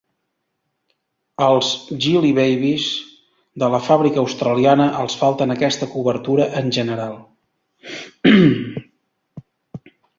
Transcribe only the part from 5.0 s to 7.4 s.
els falten aquesta cobertura en general.